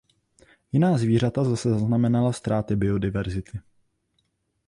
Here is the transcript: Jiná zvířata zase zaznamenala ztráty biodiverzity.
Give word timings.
Jiná 0.71 0.97
zvířata 0.97 1.43
zase 1.43 1.69
zaznamenala 1.69 2.33
ztráty 2.33 2.75
biodiverzity. 2.75 3.59